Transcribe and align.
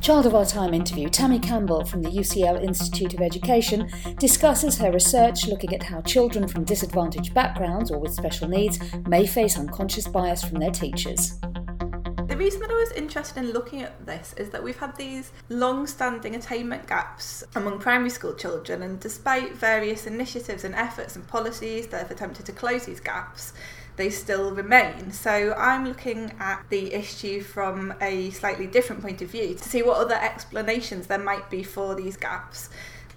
Child 0.00 0.24
of 0.24 0.34
Our 0.34 0.46
Time 0.46 0.72
interview, 0.72 1.10
Tammy 1.10 1.38
Campbell 1.38 1.84
from 1.84 2.00
the 2.00 2.08
UCL 2.08 2.64
Institute 2.64 3.12
of 3.12 3.20
Education 3.20 3.90
discusses 4.18 4.78
her 4.78 4.90
research 4.90 5.46
looking 5.46 5.74
at 5.74 5.82
how 5.82 6.00
children 6.00 6.48
from 6.48 6.64
disadvantaged 6.64 7.34
backgrounds 7.34 7.90
or 7.90 7.98
with 7.98 8.14
special 8.14 8.48
needs 8.48 8.78
may 9.06 9.26
face 9.26 9.58
unconscious 9.58 10.08
bias 10.08 10.42
from 10.42 10.58
their 10.58 10.70
teachers. 10.70 11.38
The 12.28 12.36
reason 12.38 12.60
that 12.60 12.70
I 12.70 12.74
was 12.74 12.92
interested 12.92 13.44
in 13.44 13.52
looking 13.52 13.82
at 13.82 14.06
this 14.06 14.32
is 14.38 14.48
that 14.50 14.64
we've 14.64 14.78
had 14.78 14.96
these 14.96 15.32
long 15.50 15.86
standing 15.86 16.34
attainment 16.34 16.86
gaps 16.86 17.44
among 17.54 17.78
primary 17.78 18.08
school 18.08 18.32
children, 18.32 18.82
and 18.82 18.98
despite 19.00 19.54
various 19.54 20.06
initiatives 20.06 20.64
and 20.64 20.74
efforts 20.74 21.14
and 21.14 21.28
policies 21.28 21.88
that 21.88 22.00
have 22.00 22.10
attempted 22.10 22.46
to 22.46 22.52
close 22.52 22.86
these 22.86 23.00
gaps, 23.00 23.52
they 23.96 24.10
still 24.10 24.52
remain. 24.52 25.12
So 25.12 25.54
I'm 25.56 25.86
looking 25.86 26.32
at 26.38 26.64
the 26.68 26.94
issue 26.94 27.42
from 27.42 27.94
a 28.00 28.30
slightly 28.30 28.66
different 28.66 29.02
point 29.02 29.22
of 29.22 29.30
view 29.30 29.54
to 29.54 29.68
see 29.68 29.82
what 29.82 29.98
other 29.98 30.14
explanations 30.14 31.06
there 31.06 31.18
might 31.18 31.50
be 31.50 31.62
for 31.62 31.94
these 31.94 32.16
gaps. 32.16 32.70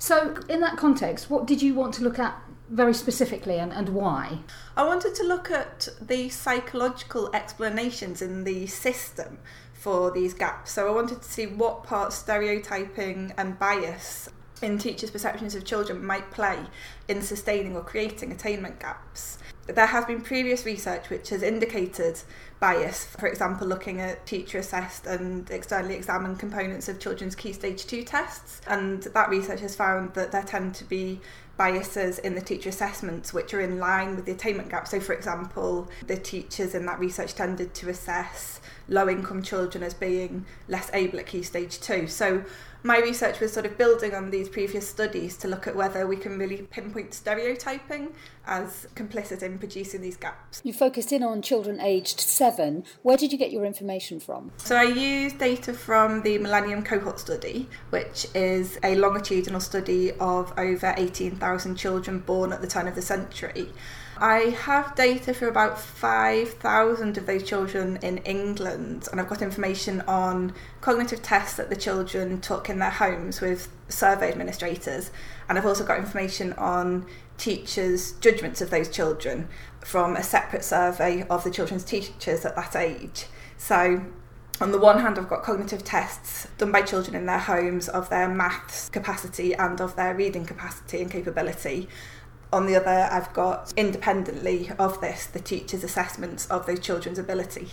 So, 0.03 0.35
in 0.49 0.59
that 0.59 0.75
context, 0.75 1.29
what 1.29 1.45
did 1.45 1.61
you 1.61 1.73
want 1.75 1.93
to 1.93 2.03
look 2.03 2.19
at 2.19 2.37
very 2.69 2.93
specifically 2.93 3.57
and, 3.57 3.71
and 3.71 3.87
why? 3.87 4.39
I 4.75 4.83
wanted 4.83 5.15
to 5.15 5.23
look 5.23 5.49
at 5.49 5.87
the 6.01 6.27
psychological 6.27 7.33
explanations 7.33 8.21
in 8.21 8.43
the 8.43 8.67
system 8.67 9.39
for 9.71 10.11
these 10.11 10.33
gaps. 10.33 10.73
So, 10.73 10.89
I 10.89 10.91
wanted 10.91 11.21
to 11.21 11.29
see 11.29 11.45
what 11.45 11.85
part 11.85 12.11
stereotyping 12.11 13.31
and 13.37 13.57
bias 13.57 14.27
in 14.61 14.77
teachers' 14.77 15.09
perceptions 15.09 15.55
of 15.55 15.63
children 15.63 16.05
might 16.05 16.31
play 16.31 16.59
in 17.07 17.21
sustaining 17.21 17.77
or 17.77 17.81
creating 17.81 18.33
attainment 18.33 18.81
gaps 18.81 19.37
there 19.67 19.85
has 19.85 20.05
been 20.05 20.21
previous 20.21 20.65
research 20.65 21.09
which 21.09 21.29
has 21.29 21.41
indicated 21.41 22.19
bias, 22.59 23.05
for 23.05 23.27
example, 23.27 23.67
looking 23.67 23.99
at 24.01 24.25
teacher 24.25 24.57
assessed 24.59 25.05
and 25.05 25.49
externally 25.51 25.95
examined 25.95 26.39
components 26.39 26.89
of 26.89 26.99
children's 26.99 27.35
Key 27.35 27.53
Stage 27.53 27.85
2 27.85 28.03
tests. 28.03 28.61
And 28.67 29.03
that 29.03 29.29
research 29.29 29.61
has 29.61 29.75
found 29.75 30.13
that 30.15 30.31
there 30.31 30.43
tend 30.43 30.75
to 30.75 30.83
be 30.83 31.19
biases 31.55 32.19
in 32.19 32.35
the 32.35 32.41
teacher 32.41 32.69
assessments 32.69 33.33
which 33.33 33.53
are 33.53 33.61
in 33.61 33.77
line 33.79 34.15
with 34.15 34.25
the 34.25 34.31
attainment 34.31 34.69
gap. 34.69 34.87
So, 34.87 34.99
for 34.99 35.13
example, 35.13 35.87
the 36.07 36.17
teachers 36.17 36.73
in 36.73 36.85
that 36.87 36.99
research 36.99 37.35
tended 37.35 37.73
to 37.75 37.89
assess 37.89 38.59
low 38.87 39.09
income 39.09 39.41
children 39.41 39.83
as 39.83 39.93
being 39.93 40.45
less 40.67 40.89
able 40.93 41.19
at 41.19 41.27
Key 41.27 41.43
Stage 41.43 41.79
2. 41.79 42.07
So, 42.07 42.43
my 42.85 42.99
research 42.99 43.39
was 43.39 43.53
sort 43.53 43.65
of 43.65 43.77
building 43.77 44.13
on 44.13 44.29
these 44.29 44.49
previous 44.49 44.87
studies 44.87 45.37
to 45.37 45.47
look 45.47 45.67
at 45.67 45.75
whether 45.75 46.05
we 46.05 46.17
can 46.17 46.37
really 46.37 46.57
pinpoint 46.63 47.13
stereotyping 47.13 48.13
as 48.45 48.87
complicit 48.93 49.41
in 49.41 49.57
producing 49.57 50.01
these 50.01 50.17
gaps. 50.17 50.61
You 50.65 50.73
focused 50.73 51.13
in 51.13 51.23
on 51.23 51.41
children 51.41 51.79
aged 51.79 52.19
seven. 52.19 52.83
Where 53.01 53.15
did 53.15 53.31
you 53.31 53.37
get 53.37 53.51
your 53.51 53.63
information 53.63 54.19
from? 54.19 54.51
So 54.57 54.75
I 54.75 54.83
used 54.83 55.39
data 55.39 55.73
from 55.73 56.23
the 56.23 56.37
Millennium 56.39 56.83
Cohort 56.83 57.21
Study, 57.21 57.69
which 57.89 58.27
is 58.35 58.77
a 58.83 58.95
longitudinal 58.95 59.61
study 59.61 60.11
of 60.19 60.53
over 60.57 60.93
18,000 60.97 61.75
children 61.77 62.19
born 62.19 62.51
at 62.51 62.59
the 62.59 62.67
turn 62.67 62.89
of 62.89 62.95
the 62.95 63.01
century. 63.01 63.69
I 64.17 64.51
have 64.51 64.95
data 64.95 65.33
for 65.33 65.47
about 65.47 65.79
5,000 65.79 67.17
of 67.17 67.25
those 67.25 67.43
children 67.43 67.97
in 68.01 68.19
England, 68.19 69.07
and 69.11 69.19
I've 69.19 69.27
got 69.27 69.41
information 69.41 70.01
on 70.01 70.53
cognitive 70.81 71.23
tests 71.23 71.57
that 71.57 71.69
the 71.69 71.75
children 71.75 72.39
took 72.39 72.69
in 72.69 72.79
their 72.79 72.91
homes 72.91 73.41
with 73.41 73.69
survey 73.89 74.31
administrators, 74.31 75.09
and 75.49 75.57
I've 75.57 75.65
also 75.65 75.83
got 75.83 75.97
information 75.97 76.53
on 76.53 77.05
teachers' 77.37 78.11
judgments 78.13 78.61
of 78.61 78.69
those 78.69 78.89
children 78.89 79.49
from 79.81 80.15
a 80.15 80.23
separate 80.23 80.63
survey 80.63 81.25
of 81.29 81.43
the 81.43 81.51
children's 81.51 81.83
teachers 81.83 82.45
at 82.45 82.55
that 82.55 82.75
age. 82.75 83.25
So 83.57 84.05
on 84.61 84.71
the 84.71 84.77
one 84.77 84.99
hand, 84.99 85.17
I've 85.17 85.27
got 85.27 85.41
cognitive 85.41 85.83
tests 85.83 86.47
done 86.59 86.71
by 86.71 86.83
children 86.83 87.15
in 87.15 87.25
their 87.25 87.39
homes 87.39 87.89
of 87.89 88.09
their 88.09 88.29
maths 88.29 88.89
capacity 88.89 89.55
and 89.55 89.81
of 89.81 89.95
their 89.95 90.13
reading 90.13 90.45
capacity 90.45 91.01
and 91.01 91.09
capability 91.09 91.89
on 92.53 92.67
the 92.67 92.75
other, 92.75 93.09
I've 93.11 93.33
got 93.33 93.73
independently 93.75 94.71
of 94.77 95.01
this 95.01 95.25
the 95.25 95.39
teachers' 95.39 95.83
assessments 95.83 96.45
of 96.47 96.65
those 96.65 96.79
children's 96.79 97.17
ability. 97.19 97.69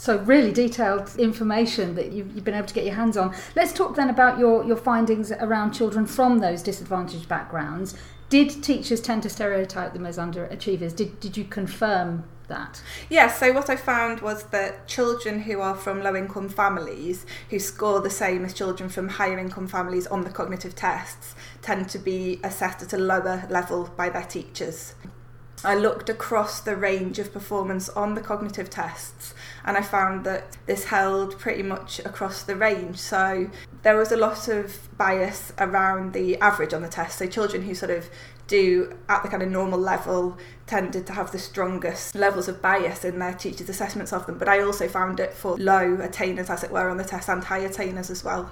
So, 0.00 0.16
really 0.20 0.50
detailed 0.50 1.14
information 1.18 1.94
that 1.96 2.10
you've, 2.10 2.34
you've, 2.34 2.42
been 2.42 2.54
able 2.54 2.66
to 2.66 2.72
get 2.72 2.86
your 2.86 2.94
hands 2.94 3.18
on. 3.18 3.34
Let's 3.54 3.74
talk 3.74 3.96
then 3.96 4.08
about 4.08 4.38
your, 4.38 4.64
your 4.64 4.78
findings 4.78 5.30
around 5.30 5.72
children 5.72 6.06
from 6.06 6.38
those 6.38 6.62
disadvantaged 6.62 7.28
backgrounds. 7.28 7.94
Did 8.30 8.62
teachers 8.62 9.02
tend 9.02 9.24
to 9.24 9.28
stereotype 9.28 9.92
them 9.92 10.06
as 10.06 10.16
underachievers? 10.16 10.96
Did, 10.96 11.20
did 11.20 11.36
you 11.36 11.44
confirm 11.44 12.24
that? 12.48 12.80
Yes, 13.10 13.38
so 13.38 13.52
what 13.52 13.68
I 13.68 13.76
found 13.76 14.22
was 14.22 14.44
that 14.44 14.88
children 14.88 15.42
who 15.42 15.60
are 15.60 15.74
from 15.74 16.02
low 16.02 16.16
income 16.16 16.48
families 16.48 17.26
who 17.50 17.58
score 17.58 18.00
the 18.00 18.08
same 18.08 18.42
as 18.46 18.54
children 18.54 18.88
from 18.88 19.06
higher 19.06 19.38
income 19.38 19.68
families 19.68 20.06
on 20.06 20.22
the 20.22 20.30
cognitive 20.30 20.74
tests 20.74 21.34
tend 21.60 21.90
to 21.90 21.98
be 21.98 22.40
assessed 22.42 22.82
at 22.82 22.94
a 22.94 22.98
lower 22.98 23.46
level 23.50 23.92
by 23.98 24.08
their 24.08 24.24
teachers. 24.24 24.94
I 25.64 25.74
looked 25.74 26.08
across 26.08 26.60
the 26.60 26.74
range 26.74 27.18
of 27.18 27.32
performance 27.32 27.88
on 27.90 28.14
the 28.14 28.20
cognitive 28.20 28.70
tests 28.70 29.34
and 29.64 29.76
I 29.76 29.82
found 29.82 30.24
that 30.24 30.56
this 30.66 30.84
held 30.84 31.38
pretty 31.38 31.62
much 31.62 31.98
across 32.00 32.42
the 32.42 32.56
range. 32.56 32.98
So 32.98 33.50
there 33.82 33.96
was 33.96 34.10
a 34.10 34.16
lot 34.16 34.48
of 34.48 34.88
bias 34.96 35.52
around 35.58 36.14
the 36.14 36.38
average 36.38 36.72
on 36.72 36.80
the 36.82 36.88
test. 36.88 37.18
So 37.18 37.26
children 37.26 37.62
who 37.62 37.74
sort 37.74 37.90
of 37.90 38.08
do 38.46 38.96
at 39.08 39.22
the 39.22 39.28
kind 39.28 39.42
of 39.42 39.50
normal 39.50 39.78
level 39.78 40.36
tended 40.66 41.06
to 41.06 41.12
have 41.12 41.30
the 41.30 41.38
strongest 41.38 42.14
levels 42.14 42.48
of 42.48 42.62
bias 42.62 43.04
in 43.04 43.18
their 43.18 43.34
teachers' 43.34 43.68
assessments 43.68 44.12
of 44.12 44.26
them. 44.26 44.38
But 44.38 44.48
I 44.48 44.60
also 44.60 44.88
found 44.88 45.20
it 45.20 45.34
for 45.34 45.56
low 45.56 46.00
attainers, 46.00 46.50
as 46.50 46.64
it 46.64 46.70
were, 46.70 46.88
on 46.88 46.96
the 46.96 47.04
test 47.04 47.28
and 47.28 47.44
high 47.44 47.58
attainers 47.58 48.10
as 48.10 48.24
well. 48.24 48.50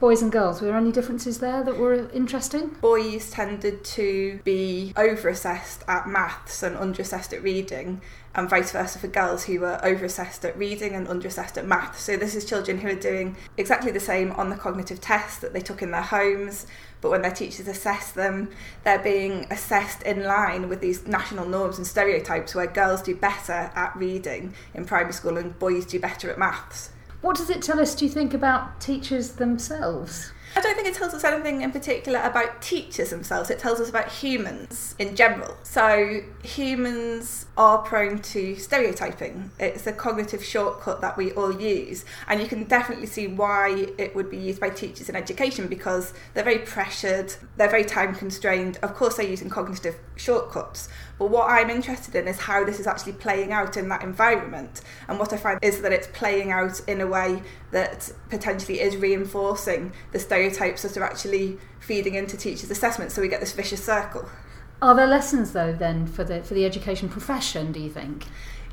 Boys 0.00 0.22
and 0.22 0.32
girls, 0.32 0.60
were 0.60 0.68
there 0.68 0.76
any 0.76 0.92
differences 0.92 1.38
there 1.38 1.62
that 1.62 1.76
were 1.76 2.08
interesting? 2.10 2.68
Boys 2.80 3.30
tended 3.30 3.84
to 3.84 4.40
be 4.44 4.92
over-assessed 4.96 5.82
at 5.88 6.08
maths 6.08 6.62
and 6.62 6.76
under-assessed 6.76 7.32
at 7.32 7.42
reading, 7.42 8.00
and 8.34 8.50
vice 8.50 8.72
versa 8.72 8.98
for 8.98 9.06
girls 9.06 9.44
who 9.44 9.60
were 9.60 9.78
over-assessed 9.84 10.44
at 10.44 10.58
reading 10.58 10.94
and 10.94 11.06
under-assessed 11.06 11.56
at 11.56 11.66
maths. 11.66 12.02
So 12.02 12.16
this 12.16 12.34
is 12.34 12.44
children 12.44 12.78
who 12.78 12.88
are 12.88 12.94
doing 12.94 13.36
exactly 13.56 13.92
the 13.92 14.00
same 14.00 14.32
on 14.32 14.50
the 14.50 14.56
cognitive 14.56 15.00
tests 15.00 15.38
that 15.38 15.52
they 15.52 15.60
took 15.60 15.82
in 15.82 15.90
their 15.90 16.02
homes, 16.02 16.66
but 17.00 17.10
when 17.10 17.22
their 17.22 17.30
teachers 17.30 17.68
assess 17.68 18.12
them, 18.12 18.50
they're 18.82 18.98
being 18.98 19.46
assessed 19.50 20.02
in 20.02 20.24
line 20.24 20.68
with 20.68 20.80
these 20.80 21.06
national 21.06 21.46
norms 21.46 21.78
and 21.78 21.86
stereotypes 21.86 22.54
where 22.54 22.66
girls 22.66 23.02
do 23.02 23.14
better 23.14 23.70
at 23.74 23.94
reading 23.94 24.54
in 24.72 24.84
primary 24.84 25.12
school 25.12 25.36
and 25.36 25.58
boys 25.58 25.84
do 25.84 26.00
better 26.00 26.30
at 26.30 26.38
maths. 26.38 26.90
What 27.24 27.38
does 27.38 27.48
it 27.48 27.62
tell 27.62 27.80
us, 27.80 27.94
do 27.94 28.04
you 28.04 28.10
think, 28.10 28.34
about 28.34 28.82
teachers 28.82 29.32
themselves? 29.32 30.30
I 30.56 30.60
don't 30.60 30.76
think 30.76 30.86
it 30.86 30.94
tells 30.94 31.14
us 31.14 31.24
anything 31.24 31.62
in 31.62 31.72
particular 31.72 32.20
about 32.20 32.62
teachers 32.62 33.10
themselves. 33.10 33.50
It 33.50 33.58
tells 33.58 33.80
us 33.80 33.88
about 33.88 34.10
humans 34.10 34.94
in 34.98 35.16
general. 35.16 35.56
So, 35.64 36.20
humans 36.44 37.46
are 37.56 37.78
prone 37.78 38.20
to 38.20 38.56
stereotyping. 38.56 39.50
It's 39.58 39.86
a 39.86 39.92
cognitive 39.92 40.44
shortcut 40.44 41.00
that 41.00 41.16
we 41.16 41.32
all 41.32 41.60
use. 41.60 42.04
And 42.28 42.40
you 42.40 42.46
can 42.46 42.64
definitely 42.64 43.06
see 43.06 43.26
why 43.26 43.88
it 43.98 44.14
would 44.14 44.30
be 44.30 44.36
used 44.36 44.60
by 44.60 44.70
teachers 44.70 45.08
in 45.08 45.16
education 45.16 45.66
because 45.66 46.12
they're 46.34 46.44
very 46.44 46.58
pressured, 46.58 47.34
they're 47.56 47.68
very 47.68 47.84
time 47.84 48.14
constrained. 48.14 48.78
Of 48.82 48.94
course, 48.94 49.16
they're 49.16 49.26
using 49.28 49.50
cognitive 49.50 49.96
shortcuts. 50.16 50.88
But 51.18 51.30
what 51.30 51.48
I'm 51.48 51.70
interested 51.70 52.14
in 52.14 52.26
is 52.26 52.38
how 52.38 52.64
this 52.64 52.80
is 52.80 52.86
actually 52.86 53.14
playing 53.14 53.52
out 53.52 53.76
in 53.76 53.88
that 53.88 54.02
environment. 54.02 54.82
And 55.08 55.18
what 55.18 55.32
I 55.32 55.36
find 55.36 55.58
is 55.62 55.80
that 55.82 55.92
it's 55.92 56.08
playing 56.08 56.50
out 56.50 56.80
in 56.88 57.00
a 57.00 57.06
way 57.06 57.42
that 57.70 58.10
potentially 58.30 58.80
is 58.80 58.96
reinforcing 58.96 59.92
the 60.12 60.18
stereotypes 60.50 60.82
that 60.82 60.96
are 60.96 61.04
actually 61.04 61.58
feeding 61.80 62.14
into 62.14 62.36
teachers' 62.36 62.70
assessments. 62.70 63.14
So 63.14 63.22
we 63.22 63.28
get 63.28 63.40
this 63.40 63.52
vicious 63.52 63.84
circle. 63.84 64.28
Are 64.82 64.94
there 64.94 65.06
lessons 65.06 65.52
though 65.52 65.72
then 65.72 66.06
for 66.06 66.24
the 66.24 66.42
for 66.42 66.54
the 66.54 66.64
education 66.64 67.08
profession, 67.08 67.72
do 67.72 67.80
you 67.80 67.90
think? 67.90 68.26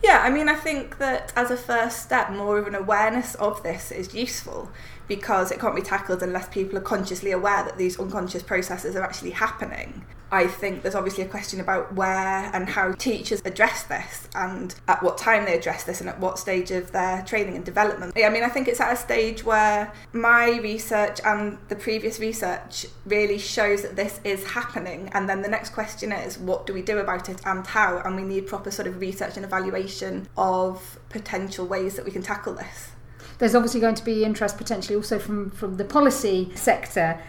Yeah, 0.03 0.21
I 0.23 0.31
mean, 0.31 0.49
I 0.49 0.55
think 0.55 0.97
that 0.97 1.31
as 1.35 1.51
a 1.51 1.57
first 1.57 2.01
step, 2.01 2.31
more 2.31 2.57
of 2.57 2.65
an 2.65 2.73
awareness 2.73 3.35
of 3.35 3.61
this 3.61 3.91
is 3.91 4.15
useful 4.15 4.71
because 5.07 5.51
it 5.51 5.59
can't 5.59 5.75
be 5.75 5.81
tackled 5.83 6.23
unless 6.23 6.49
people 6.49 6.75
are 6.77 6.81
consciously 6.81 7.31
aware 7.31 7.63
that 7.63 7.77
these 7.77 7.99
unconscious 7.99 8.41
processes 8.41 8.95
are 8.95 9.03
actually 9.03 9.31
happening. 9.31 10.03
I 10.31 10.47
think 10.47 10.81
there's 10.81 10.95
obviously 10.95 11.23
a 11.25 11.27
question 11.27 11.59
about 11.59 11.93
where 11.93 12.49
and 12.53 12.69
how 12.69 12.93
teachers 12.93 13.41
address 13.43 13.83
this 13.83 14.29
and 14.33 14.73
at 14.87 15.03
what 15.03 15.17
time 15.17 15.43
they 15.45 15.57
address 15.57 15.83
this 15.83 15.99
and 15.99 16.09
at 16.09 16.19
what 16.19 16.39
stage 16.39 16.71
of 16.71 16.91
their 16.93 17.21
training 17.23 17.57
and 17.57 17.65
development. 17.65 18.13
I 18.15 18.29
mean, 18.29 18.43
I 18.43 18.49
think 18.49 18.69
it's 18.69 18.79
at 18.79 18.93
a 18.93 18.95
stage 18.95 19.43
where 19.43 19.91
my 20.13 20.57
research 20.59 21.19
and 21.25 21.57
the 21.67 21.75
previous 21.75 22.19
research 22.19 22.85
really 23.05 23.37
shows 23.37 23.81
that 23.81 23.97
this 23.97 24.21
is 24.23 24.45
happening. 24.45 25.09
And 25.13 25.27
then 25.27 25.41
the 25.41 25.49
next 25.49 25.73
question 25.73 26.13
is, 26.13 26.37
what 26.37 26.65
do 26.65 26.73
we 26.73 26.81
do 26.81 26.99
about 26.99 27.27
it 27.27 27.41
and 27.45 27.67
how? 27.67 27.99
And 27.99 28.15
we 28.15 28.23
need 28.23 28.47
proper 28.47 28.71
sort 28.71 28.87
of 28.87 29.01
research 29.01 29.35
and 29.35 29.45
evaluation 29.45 30.29
of 30.37 30.97
potential 31.09 31.65
ways 31.65 31.95
that 31.95 32.05
we 32.05 32.11
can 32.11 32.21
tackle 32.21 32.53
this 32.53 32.91
there's 33.37 33.55
obviously 33.55 33.79
going 33.79 33.95
to 33.95 34.05
be 34.05 34.23
interest 34.23 34.55
potentially 34.55 34.95
also 34.95 35.17
from, 35.17 35.49
from 35.49 35.75
the 35.77 35.83
policy 35.83 36.51
sector 36.53 37.19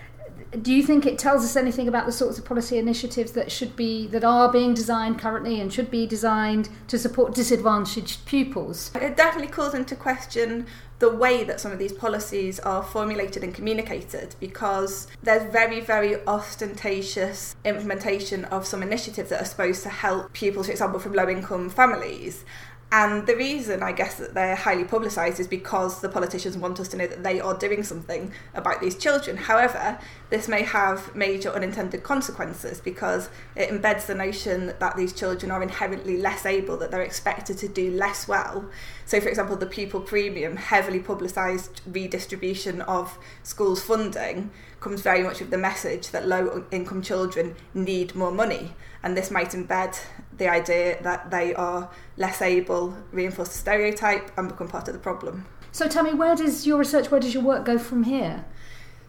do 0.61 0.73
you 0.73 0.83
think 0.83 1.07
it 1.07 1.19
tells 1.19 1.45
us 1.45 1.57
anything 1.57 1.89
about 1.89 2.05
the 2.05 2.13
sorts 2.13 2.39
of 2.39 2.45
policy 2.45 2.77
initiatives 2.77 3.33
that 3.33 3.51
should 3.51 3.75
be 3.75 4.07
that 4.09 4.23
are 4.23 4.53
being 4.53 4.75
designed 4.75 5.19
currently 5.19 5.61
and 5.61 5.73
should 5.73 5.91
be 5.91 6.07
designed 6.07 6.69
to 6.89 6.99
support 6.99 7.35
disadvantaged 7.35 8.27
pupils? 8.27 8.91
It 8.95 9.17
definitely 9.17 9.51
calls 9.51 9.73
into 9.73 9.97
question 9.97 10.67
the 10.99 11.09
way 11.13 11.43
that 11.43 11.61
some 11.61 11.73
of 11.73 11.81
these 11.81 11.93
policies 11.93 12.61
are 12.61 12.81
formulated 12.83 13.43
and 13.43 13.53
communicated 13.53 14.37
because 14.39 15.09
there's 15.23 15.51
very, 15.51 15.81
very 15.81 16.25
ostentatious 16.27 17.57
implementation 17.65 18.45
of 18.47 18.65
some 18.65 18.85
initiatives 18.85 19.31
that 19.31 19.43
are 19.43 19.47
supposed 19.47 19.83
to 19.83 19.89
help 19.89 20.33
pupils, 20.33 20.67
for 20.67 20.73
example, 20.73 21.01
from 21.01 21.13
low 21.13 21.29
income 21.29 21.69
families. 21.69 22.45
And 22.95 23.27
the 23.27 23.35
reason, 23.35 23.83
I 23.83 23.93
guess, 23.93 24.17
that 24.17 24.35
they're 24.35 24.55
highly 24.55 24.85
publicised 24.85 25.41
is 25.41 25.49
because 25.49 26.03
the 26.03 26.11
politicians 26.11 26.59
want 26.59 26.79
us 26.79 26.89
to 26.89 26.99
know 26.99 27.07
that 27.07 27.25
they 27.25 27.41
are 27.41 27.55
doing 27.55 27.83
something 27.83 28.31
about 28.53 28.83
these 28.83 28.99
children. 28.99 29.39
However, 29.39 29.99
this 30.29 30.47
may 30.47 30.63
have 30.63 31.15
major 31.17 31.49
unintended 31.49 32.03
consequences 32.03 32.83
because 32.83 33.31
it 33.57 33.71
embeds 33.71 34.05
the 34.05 34.15
notion 34.15 34.75
that 34.79 34.95
these 34.99 35.15
children 35.15 35.51
are 35.51 35.63
inherently 35.63 36.19
less 36.19 36.45
able, 36.45 36.77
that 36.77 36.91
they're 36.91 37.01
expected 37.01 37.57
to 37.59 37.69
do 37.69 37.91
less 37.91 38.29
well. 38.29 38.69
So, 39.07 39.23
for 39.23 39.29
example, 39.31 39.57
the 39.57 39.65
pupil 39.65 40.03
premium, 40.03 40.57
heavily 40.57 41.01
publicised 41.01 41.81
redistribution 41.87 42.83
of 42.83 43.17
schools' 43.43 43.83
funding, 43.83 44.51
comes 44.81 45.01
very 45.01 45.23
much 45.23 45.41
with 45.41 45.51
the 45.51 45.57
message 45.57 46.11
that 46.11 46.29
low 46.29 46.65
income 46.71 47.01
children 47.01 47.55
need 47.73 48.15
more 48.15 48.33
money. 48.33 48.75
And 49.03 49.17
this 49.17 49.31
might 49.31 49.53
embed 49.53 49.99
the 50.39 50.49
idea 50.49 51.03
that 51.03 51.31
they 51.31 51.55
are 51.55 51.91
less 52.17 52.43
able, 52.43 52.97
reinforce 53.13 53.49
the 53.49 53.59
stereotype, 53.59 54.31
and 54.37 54.49
become 54.49 54.69
part 54.69 54.89
of 54.89 54.95
the 54.95 55.01
problem. 55.01 55.47
So, 55.73 55.89
tell 55.89 56.05
me, 56.05 56.13
where 56.13 56.37
does 56.37 56.67
your 56.67 56.79
research, 56.79 57.11
where 57.11 57.21
does 57.21 57.35
your 57.35 57.43
work 57.43 57.65
go 57.65 57.79
from 57.79 58.05
here? 58.05 58.45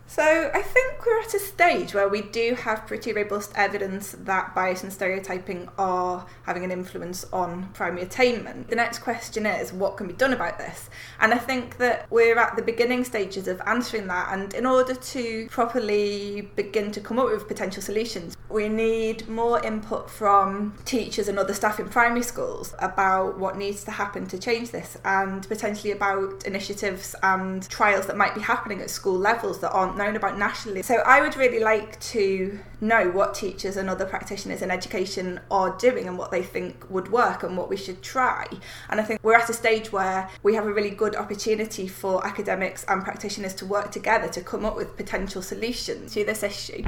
So 0.06 0.52
I 0.54 0.62
think 0.62 1.06
we're 1.06 1.22
at 1.22 1.34
a 1.34 1.40
stage 1.40 1.94
where 1.94 2.08
we 2.08 2.22
do 2.22 2.56
have 2.56 2.86
pretty 2.86 3.14
robust 3.14 3.52
evidence 3.56 4.12
that 4.12 4.54
bias 4.54 4.84
and 4.84 4.94
stereotyping 4.94 5.70
are 5.80 6.28
having 6.44 6.64
an 6.64 6.72
influence 6.72 7.26
on 7.34 7.70
primary 7.74 8.04
attainment. 8.04 8.70
The 8.70 8.76
next 8.76 9.00
question 9.00 9.46
is 9.46 9.74
what 9.74 9.98
can 9.98 10.08
be 10.08 10.14
done 10.14 10.34
about 10.34 10.60
this? 10.60 10.90
And 11.20 11.34
I 11.34 11.40
think 11.40 11.78
that 11.78 12.06
we're 12.12 12.38
at 12.38 12.56
the 12.56 12.62
beginning 12.62 13.06
stages 13.06 13.48
of 13.48 13.60
answering 13.66 14.08
that 14.08 14.32
and 14.32 14.54
in 14.54 14.66
order 14.66 14.94
to 14.94 15.48
properly 15.50 16.50
begin 16.56 16.92
to 16.92 17.02
come 17.02 17.18
up 17.18 17.32
with 17.32 17.48
potential 17.48 17.82
solutions, 17.82 18.38
we 18.50 18.70
need 18.70 19.28
more 19.28 19.66
input 19.66 20.12
from 20.12 20.78
teachers 20.86 21.28
and 21.28 21.40
other 21.40 21.56
staff 21.56 21.80
in 21.80 21.90
primary 21.90 22.24
schools 22.24 22.76
about 22.80 23.40
what 23.40 23.58
needs 23.58 23.84
to 23.86 23.92
happen 23.92 24.28
to 24.28 24.38
change 24.38 24.70
this 24.70 24.96
and 25.06 25.48
potentially 25.48 25.92
about 25.92 26.46
initiatives 26.46 27.16
and 27.24 27.68
trials 27.70 28.06
that 28.06 28.16
might 28.16 28.36
be 28.36 28.42
happening 28.42 28.80
at 28.80 28.92
school 28.92 29.18
levels 29.18 29.60
that 29.60 29.74
aren't 29.94 30.06
known 30.06 30.16
about 30.16 30.38
nationally. 30.38 30.82
So 30.82 30.96
I 31.06 31.22
would 31.22 31.36
really 31.36 31.60
like 31.60 32.00
to 32.00 32.60
know 32.82 33.10
what 33.12 33.34
teachers 33.36 33.78
and 33.78 33.90
other 33.90 34.06
practitioners 34.06 34.62
in 34.62 34.72
education 34.72 35.40
are 35.52 35.78
doing 35.78 36.08
and 36.08 36.18
what 36.18 36.32
they 36.32 36.42
think 36.42 36.90
would 36.90 37.12
work 37.12 37.44
and 37.44 37.58
what 37.58 37.70
we 37.70 37.78
should 37.78 38.02
try. 38.02 38.48
And 38.90 39.00
I 39.00 39.04
think 39.04 39.20
we're 39.24 39.36
at 39.36 39.50
a 39.50 39.54
stage 39.54 39.92
where 39.92 40.30
we 40.42 40.56
have 40.56 40.66
a 40.66 40.74
really 40.74 40.90
good 40.90 41.16
opportunity 41.16 41.88
for 41.88 42.26
academics 42.26 42.84
and 42.88 43.04
practitioners 43.04 43.54
to 43.56 43.66
work 43.66 43.92
together 43.92 44.28
to 44.30 44.42
come 44.42 44.66
up 44.66 44.76
with 44.76 44.98
potential 44.98 45.42
solutions 45.42 46.14
to 46.14 46.26
this 46.26 46.44
issue. 46.44 46.84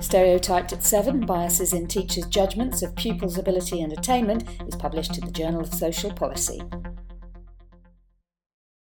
Stereotyped 0.00 0.72
at 0.72 0.82
Seven 0.82 1.24
Biases 1.24 1.72
in 1.72 1.86
Teachers' 1.86 2.26
Judgments 2.26 2.82
of 2.82 2.94
Pupils' 2.96 3.38
Ability 3.38 3.82
and 3.82 3.92
Attainment 3.92 4.44
is 4.66 4.74
published 4.74 5.16
in 5.16 5.24
the 5.24 5.30
Journal 5.30 5.60
of 5.60 5.72
Social 5.72 6.12
Policy. 6.12 6.60